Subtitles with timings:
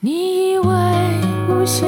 [0.00, 0.64] 你以为
[1.48, 1.84] 无限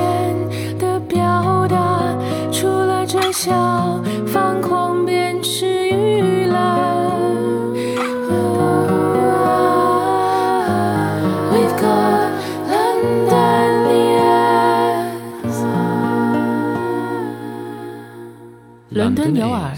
[0.80, 2.12] 的表达，
[2.50, 6.58] 除了这笑，放狂便是娱乐。
[11.52, 12.32] We've got
[12.68, 13.86] London
[15.46, 15.62] ears，
[18.88, 19.70] 伦敦有耳。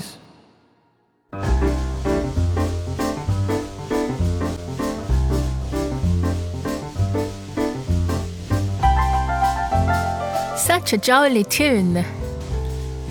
[10.72, 12.04] Such a jolly tune，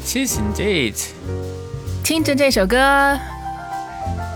[0.04, 0.95] It is indeed.
[2.04, 3.18] 听着这首歌，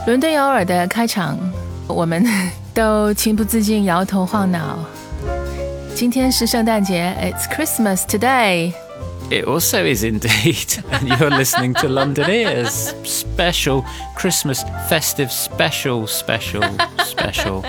[0.07, 1.39] 伦敦有耳的开场，
[1.87, 2.27] 我们
[2.75, 4.85] 都情不自禁摇头晃脑。
[5.95, 8.73] 今天是圣诞节，It's Christmas today。
[9.31, 10.83] It also is indeed.
[10.91, 12.93] And you're listening to London Ears.
[13.05, 13.85] Special
[14.17, 16.65] Christmas festive special special
[17.05, 17.63] special.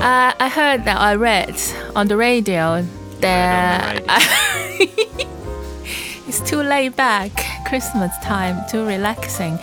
[0.00, 1.60] Uh, I heard that I read
[1.94, 2.86] on the radio
[3.20, 4.02] that
[6.26, 7.30] it's too laid back,
[7.66, 9.58] Christmas time, too relaxing.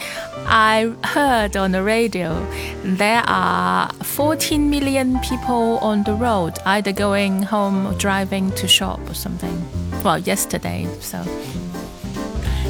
[0.45, 2.45] I heard on the radio
[2.83, 8.99] there are 14 million people on the road, either going home or driving to shop
[9.09, 9.59] or something.
[10.03, 11.19] Well, yesterday, so.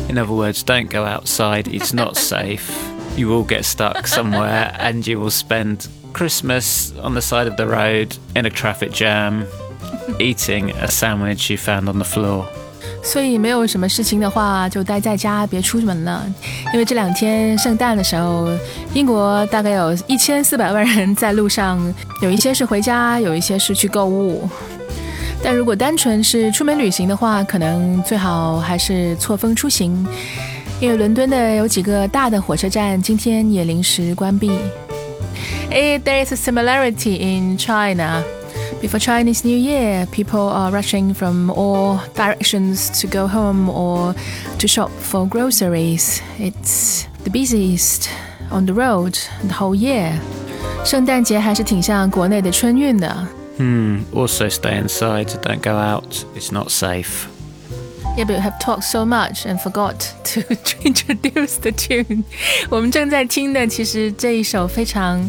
[0.07, 1.67] In other words, don't go outside.
[1.67, 2.71] It's not safe.
[3.17, 7.66] You will get stuck somewhere and you will spend Christmas on the side of the
[7.66, 9.44] road in a traffic jam
[10.18, 12.44] eating a sandwich you found on the floor.
[13.04, 16.24] 所以没有什么事情的话，就待在家，别出门了。
[16.72, 18.48] 因为这两天圣诞的时候，
[18.94, 21.80] 英国大概有一千四百万人在路上，
[22.20, 24.48] 有一些是回家，有一些是去购物。
[25.42, 30.06] 但如果单纯是出门旅行的话，可能最好还是错峰出行，
[30.80, 34.52] 因为伦敦的有几个大的火车站今天也临时关闭。
[35.70, 38.24] Eh, there is a similarity in China.
[38.80, 44.14] Before Chinese New Year, people are rushing from all directions to go home or
[44.58, 46.20] to shop for groceries.
[46.38, 48.10] It's the busiest
[48.50, 50.18] on the road the whole year.
[50.84, 53.26] 圣诞节还是挺像国内的春运的。
[53.58, 54.00] Hmm.
[54.12, 55.28] Also, stay inside.
[55.42, 56.24] Don't go out.
[56.34, 57.28] It's not safe.
[58.16, 60.42] Yeah, but we have talked so much and forgot to
[60.84, 62.24] introduce the tune.
[62.68, 65.26] 我们正在听的，其实这一首非常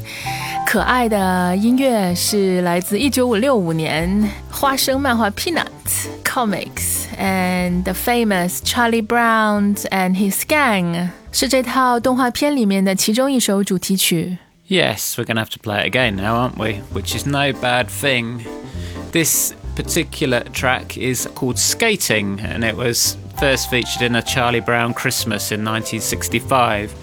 [0.68, 14.40] 可爱的音乐是来自一九五六五年花生漫画 Peanuts Comics and the famous Charlie Brown and his gang 是这套动画片里面的其中一首主题曲。
[14.68, 16.82] Yes, we're going to have to play it again now, aren't we?
[16.94, 18.42] Which is no bad thing.
[19.12, 24.94] This particular track is called Skating, and it was first featured in a Charlie Brown
[24.94, 26.94] Christmas in 1965,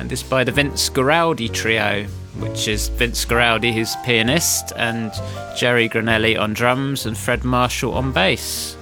[0.00, 2.06] and it's by the Vince Guaraldi Trio,
[2.40, 5.10] which is Vince Guaraldi, who's pianist, and
[5.58, 8.76] Jerry Granelli on drums, and Fred Marshall on bass.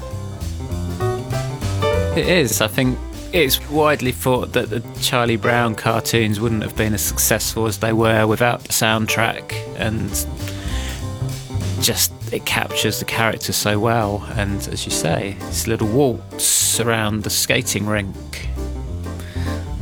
[2.16, 2.60] It is.
[2.64, 2.96] I think
[3.34, 7.94] it's widely thought that the Charlie Brown cartoons wouldn't have been as successful as they
[7.94, 10.10] were without the soundtrack, and
[11.82, 14.22] just it captures the character so well.
[14.38, 18.14] And as you say, this little waltz around the skating rink.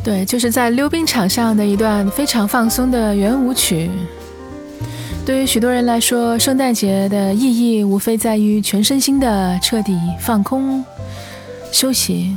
[0.03, 3.89] 对，就是在溜冰场上的一段非常放松的圆舞曲。
[5.25, 10.81] 对于许多人来说，圣诞节的意义无非在于全身心的彻底放空、
[11.73, 12.33] 休息。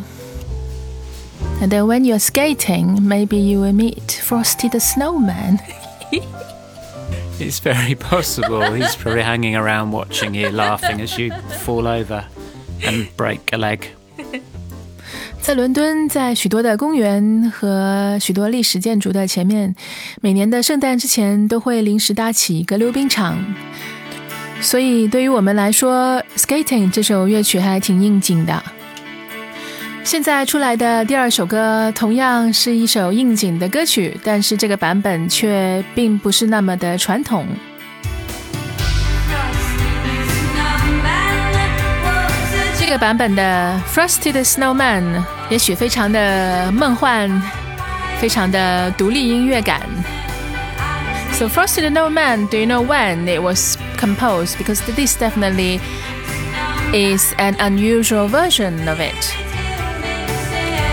[1.61, 5.59] And then when you're skating, maybe you will meet Frosty the Snowman.
[7.39, 8.63] It's very possible.
[8.73, 11.33] He's probably hanging around watching you, laughing as you
[11.65, 12.25] fall over
[12.83, 13.81] and break a leg.
[15.41, 19.75] 在伦敦，在许多的公园和许多历史建筑的前面，
[20.21, 23.43] 每年的圣诞之前都会临时搭起一个溜冰场。
[24.61, 28.63] 所以，对于我们来说，《Skating》这首乐曲还挺应景的。
[30.05, 37.47] 现在出来的第二首歌同样是一首应景的歌曲，但是这个版本却并不是那么的传统。
[42.79, 47.31] 这个版本的《Frosty the Snowman》也许非常的梦幻，
[48.19, 49.83] 非常的独立音乐感。
[51.35, 54.59] So Frosty the Snowman, do you know when it was composed?
[54.59, 55.79] Because this definitely
[56.93, 59.44] is an unusual version of it.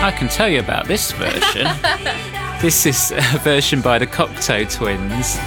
[0.03, 1.67] I can tell you about this version.
[2.61, 5.37] this is a version by the Cocteau Twins.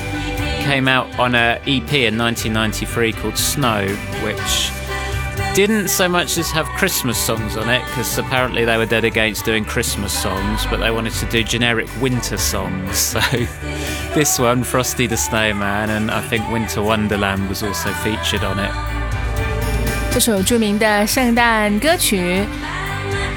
[0.65, 3.87] Came out on a EP in 1993 called Snow,
[4.23, 4.71] which
[5.55, 9.45] didn't so much as have Christmas songs on it because apparently they were dead against
[9.45, 12.99] doing Christmas songs, but they wanted to do generic winter songs.
[12.99, 13.21] So
[14.15, 18.73] this one, Frosty the Snowman, and I think Winter Wonderland was also featured on it.
[20.13, 22.45] 这首着名的圣诞歌曲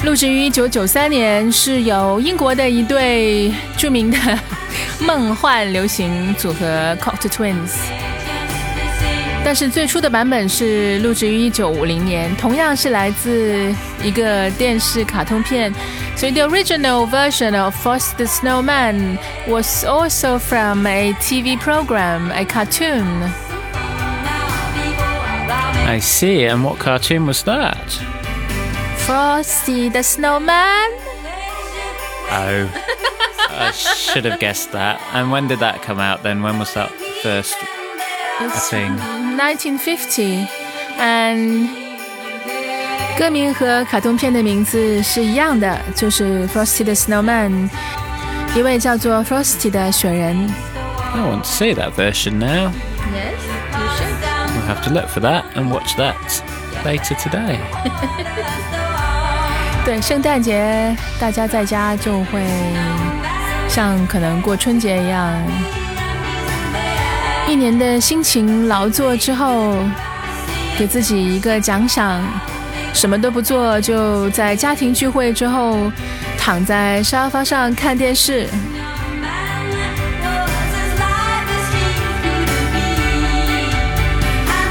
[0.04, 4.18] 录制于一九九三年，是由英国的一对着名的
[5.00, 7.72] 梦幻流行组合 Cocteau Twins。
[9.46, 15.74] 但是最初的版本是录制于一九五零年，同样是来自一个电视卡通片。
[16.16, 19.18] 所以 the original version of Frost the Snowman
[19.48, 23.06] was also from a TV program, a cartoon.
[25.86, 26.48] I see.
[26.48, 27.76] And what cartoon was that?
[29.08, 30.90] Frosty the Snowman.
[32.32, 32.68] Oh,
[33.50, 35.00] I should have guessed that.
[35.14, 36.42] And when did that come out then?
[36.42, 36.90] When was that
[37.22, 37.56] first
[38.40, 38.98] it's thing?
[39.38, 40.48] 1950,
[40.98, 41.70] and
[43.18, 47.70] 歌名和卡通片的名字是一样的，就是 Frosty the Snowman，
[48.56, 50.50] 一位叫做 Frosty 的雪人。
[51.14, 52.72] I want to see that version now.
[53.14, 53.38] Yes,
[53.72, 54.16] you should.
[54.56, 56.16] We'll have to look for that and watch that
[56.84, 57.60] later today.
[59.89, 62.45] 对，圣诞节大家在家就会
[63.71, 65.33] 像可能过春节一样。
[67.49, 69.77] 一年的辛勤劳作之后，
[70.79, 72.23] 给自己一个奖赏，
[72.93, 75.91] 什么都不做，就在家庭聚会之后，
[76.37, 78.47] 躺在沙发上看电视。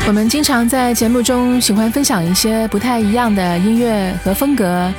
[0.07, 4.89] 我们经常在节目中喜欢分享一些不太一样的音乐和风格，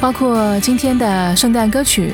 [0.00, 2.12] 包括今天的圣诞歌曲。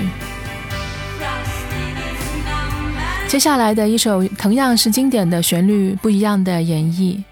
[3.26, 7.22] 接下来的一首同样是经典的旋律，不一样的演绎。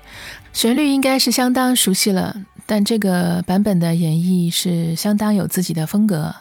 [0.55, 2.35] 旋律应该是相当熟悉了，
[2.65, 6.35] 但这个版本的演绎是相当有自己的风格。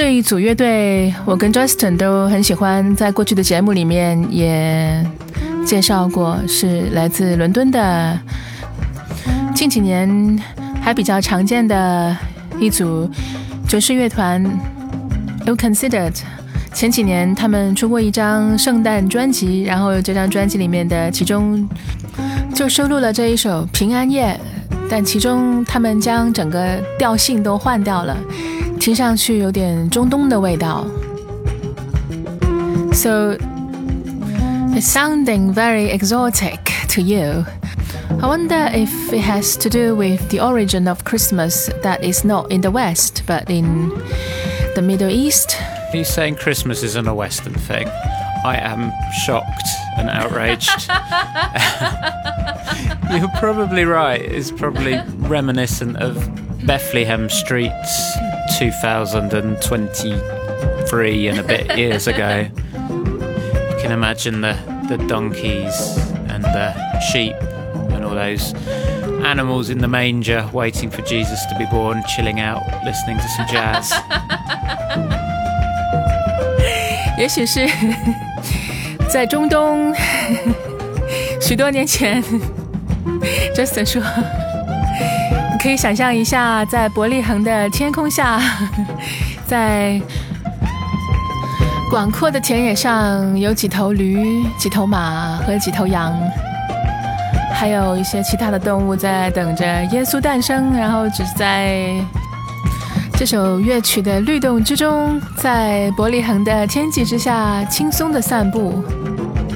[0.00, 5.04] 这一组乐队，我跟 Justin 都很喜欢，在过去的节目里面也。
[5.66, 8.16] 介绍过是来自伦敦的，
[9.56, 10.40] 近几年
[10.80, 12.16] 还比较常见的
[12.60, 13.10] 一组
[13.66, 14.40] 爵士乐团
[15.46, 16.14] Ill Considered。
[16.72, 21.68] 前几年他们出过一张圣诞专辑，然后这张专辑里面的其中
[22.54, 24.38] 就收录了这一首《平安夜》，
[24.88, 28.16] 但其中他们将整个调性都换掉了，
[28.79, 30.85] 听上去有点中东的味道。
[32.93, 33.35] So
[34.75, 37.45] It's sounding very exotic to you.
[38.09, 42.51] I wonder if it has to do with the origin of Christmas that is not
[42.51, 43.89] in the West but in
[44.73, 45.55] the Middle East.
[45.91, 47.87] Are you saying Christmas isn't a Western thing?
[48.43, 48.91] I am
[49.23, 50.89] shocked and outraged.
[53.11, 54.19] You're probably right.
[54.19, 54.99] It's probably
[55.29, 56.15] reminiscent of
[56.65, 58.17] Bethlehem Streets
[58.59, 62.47] 2023 and a bit years ago
[63.81, 64.55] can imagine the,
[64.89, 65.97] the donkeys
[66.29, 66.73] and the
[67.11, 67.35] sheep
[67.91, 68.53] and all those
[69.25, 73.45] animals in the manger waiting for Jesus to be born, chilling out, listening to some
[73.47, 73.91] jazz.
[77.17, 77.67] 也许是
[79.07, 79.93] 在中东
[81.39, 82.23] 许多年前，
[83.55, 84.01] Justin 说，
[85.58, 88.40] 你可以想象一下，在伯利恒的天空下，
[89.44, 90.00] 在
[91.90, 96.16] 广阔的田野上有几头驴、几头马和几头羊，
[97.52, 101.92] 还有一些其他的动物在等着耶稣诞生，然后只在
[103.14, 108.84] 这首乐曲的律动之中，在伯利恒的天际之下轻松的散步。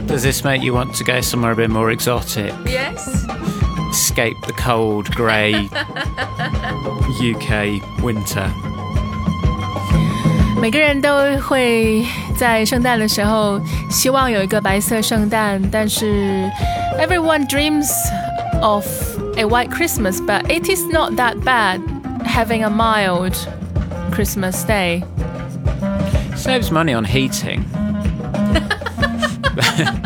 [0.09, 2.53] Does this make you want to go somewhere a bit more exotic?
[2.67, 3.23] Yes.
[3.92, 5.70] Escape the cold, grey
[7.20, 8.48] UK winter.
[10.60, 12.06] 每个人都会
[12.36, 13.60] 在圣诞的时候
[13.90, 16.50] 希望有一个白色圣诞，但是
[17.00, 17.90] everyone dreams
[18.62, 18.86] of
[19.38, 21.80] a white Christmas, but it is not that bad
[22.26, 23.36] having a mild
[24.12, 25.04] Christmas day.
[26.36, 27.64] Saves money on heating.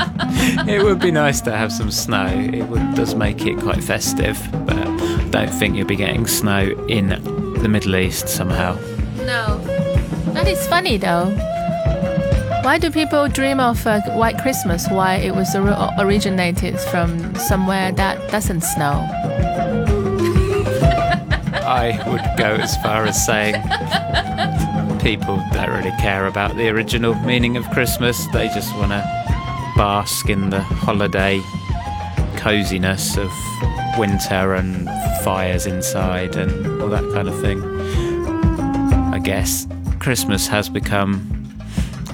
[0.69, 2.27] it would be nice to have some snow.
[2.27, 6.63] It would, does make it quite festive, but I don't think you'll be getting snow
[6.89, 7.09] in
[7.63, 8.75] the Middle East somehow.
[9.25, 9.59] No.
[10.35, 11.31] That is funny though.
[12.63, 14.89] Why do people dream of a white Christmas?
[14.91, 15.55] Why it was
[15.99, 19.07] originated from somewhere that doesn't snow?
[21.67, 23.55] I would go as far as saying
[25.01, 28.27] people don't really care about the original meaning of Christmas.
[28.33, 29.26] They just want to
[29.76, 31.42] bask in the holiday
[32.38, 33.32] coziness of
[33.98, 34.90] winter and
[35.24, 37.62] fires inside and all that kind of thing.
[39.14, 39.68] I guess
[40.00, 41.28] Christmas has become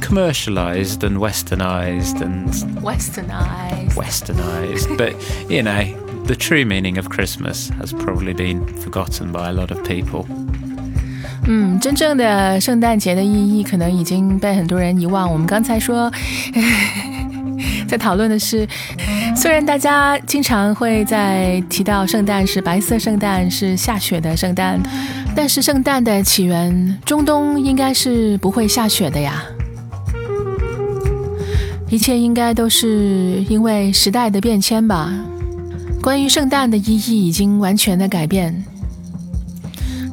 [0.02, 2.50] commercialized and westernized and
[2.82, 5.14] westernized westernized but
[5.50, 5.84] you know
[6.26, 10.26] the true meaning of Christmas has probably been forgotten by a lot of people.
[11.50, 15.32] 嗯，真正的圣诞节的意义可能已经被很多人遗忘。
[15.32, 16.12] 我们刚才说，
[17.93, 18.67] 在讨论的是，
[19.37, 24.81] 虽然大家经常会在提到圣诞是白色圣诞，是下雪的圣诞，
[25.37, 29.45] 但是圣诞的起源，中东应该是不会下雪的呀。
[31.91, 35.13] 一切应该都是因为时代的变迁吧。
[36.01, 38.65] 关于圣诞的意义已经完全的改变。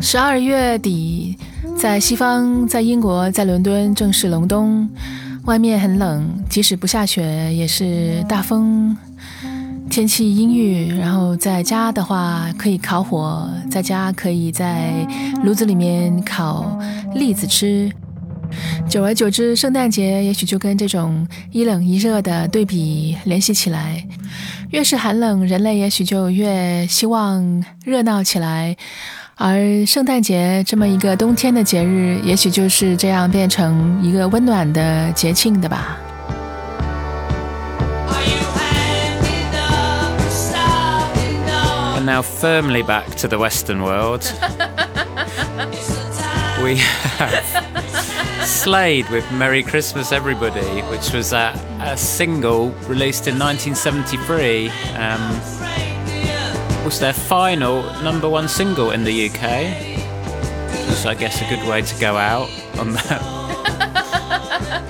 [0.01, 1.37] 十二月底，
[1.77, 4.89] 在西方，在英国，在伦敦正是隆冬，
[5.49, 8.95] 外面很冷，即使不下雪也是大风，
[9.89, 10.95] 天气阴郁。
[10.95, 14.91] 然后在家的话可以烤火，在家可以在
[15.43, 16.77] 炉子里面烤
[17.15, 17.91] 栗子吃。
[18.87, 24.05] 久而久之，圣诞节也许就跟这种一冷一热的对比联系起来。
[24.69, 28.77] 越是寒冷，人类也许就越希望热闹起来，
[29.38, 35.98] 而圣诞节这么一个冬天的节日，也许就是这样变成一个温暖的节庆的吧。
[41.96, 44.22] And now firmly back to the Western world.
[46.62, 46.76] we
[47.18, 47.44] have
[48.44, 54.70] Slade with Merry Christmas Everybody, which was a, a single released in 1973.
[54.96, 55.40] Um,
[56.84, 59.94] was their final number one single in the UK.
[60.70, 62.48] Which was, I guess, a good way to go out
[62.78, 63.22] on that.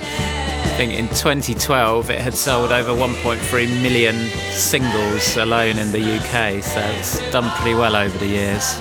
[0.67, 6.61] I think in 2012 it had sold over 1.3 million singles alone in the UK,
[6.61, 8.75] so it's done pretty well over the years.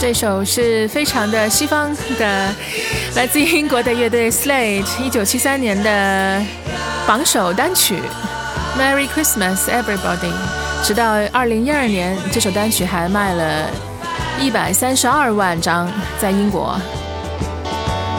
[0.00, 2.52] 这首是非常的西方的，
[3.14, 6.42] 来自英国的乐队 Slade 一九七三年的
[7.06, 7.94] 榜首单曲《
[8.80, 10.32] Merry Christmas Everybody》。
[10.83, 13.69] 直到二零一二年，这首单曲还卖了
[14.39, 16.79] 一百三十二万张，在英国。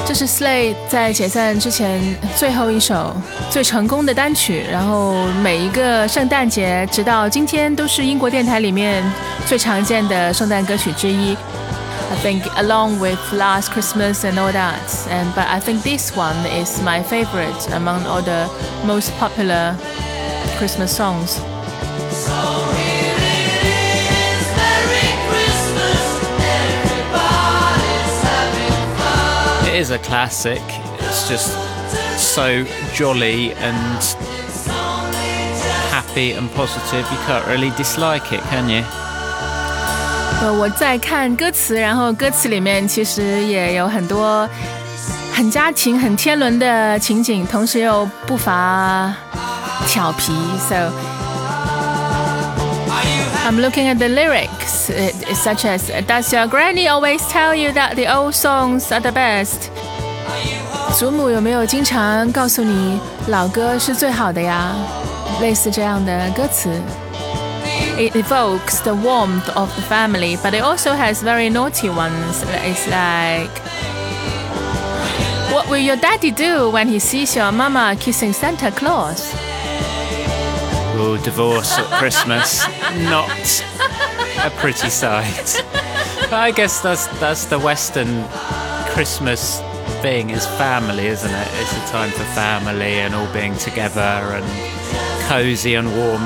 [0.05, 2.01] 这是 Slay 在解散之前
[2.37, 3.13] 最后一首
[3.51, 9.03] 最成功的单曲，然后每一个圣诞节直到今天都是英国电台里面
[9.47, 11.37] 最常见的圣诞歌曲之一。
[12.09, 14.79] I think along with Last Christmas and all that.
[15.11, 18.49] And but I think this one is my favorite among all the
[18.87, 19.75] most popular
[20.57, 21.41] Christmas songs.
[29.76, 30.62] It is a classic.
[31.00, 31.52] It's just
[32.18, 34.02] so jolly and
[35.92, 37.06] happy and positive.
[37.12, 38.84] You can't really dislike it, can you?
[40.42, 44.50] 呃，我在看歌词，然后歌词里面其实也有很多
[45.34, 49.14] 很家庭、很天伦的情景，同时又不乏
[49.88, 50.34] 调皮。
[50.68, 50.92] So
[53.46, 54.92] I'm looking at the lyrics,
[55.34, 59.70] such as "Does your granny always tell you that the old songs are the best?"
[60.98, 64.76] 祖母有没有经常告诉你老歌是最好的呀？
[65.42, 66.70] 类似这样的歌词。
[68.02, 72.44] it evokes the warmth of the family, but it also has very naughty ones.
[72.64, 73.52] It's like,
[75.54, 79.45] what will your daddy do when he sees your mama kissing Santa Claus?
[80.96, 82.66] Oh, divorce at Christmas.
[83.10, 83.30] Not
[84.44, 85.64] a pretty sight.
[86.30, 88.26] But I guess that's that's the Western
[88.94, 89.62] Christmas
[90.02, 91.48] thing is family, isn't it?
[91.60, 94.46] It's a time for family and all being together and
[95.28, 96.22] cozy and warm.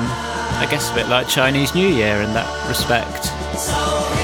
[0.58, 3.30] I guess a bit like Chinese New Year in that respect.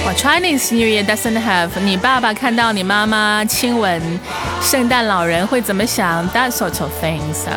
[0.04, 4.00] Well, Chinese New Year doesn't have 你爸爸看到你妈妈亲吻
[4.62, 7.20] 圣诞老人会怎么想 that sort of thing.
[7.34, 7.50] So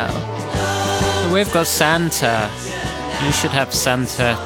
[1.32, 2.48] We've got Santa.
[3.24, 4.36] You should have Santa.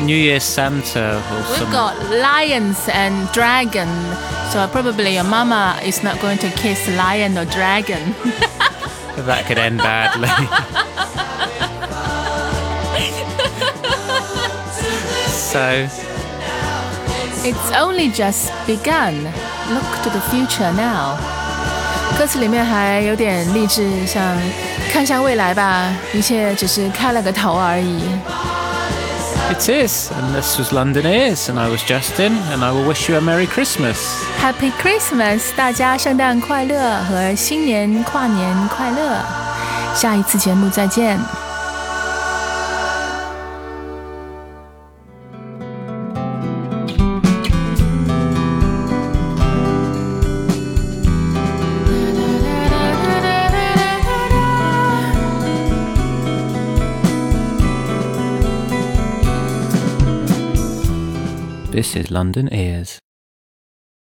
[0.00, 1.70] New Year Santa or we've some.
[1.70, 3.88] got lions and dragon.
[4.50, 8.14] So probably your mama is not going to kiss lion or dragon.
[9.26, 10.28] That could end badly.
[15.28, 15.86] so,
[17.44, 19.14] It's only just begun.
[19.70, 21.18] Look to the future now.
[22.18, 24.22] 歌词里面还有点励志，像
[24.91, 28.03] 看向未来吧，一切只是开了个头而已。
[29.49, 30.11] it is.
[30.11, 33.21] And this was London Ears, and I was Justin, and I will wish you a
[33.21, 33.97] Merry Christmas.
[34.39, 39.23] Happy Christmas，大家圣诞快乐和新年跨年快乐。
[39.95, 41.46] 下一次节目再见。
[61.77, 62.97] This is London Ears.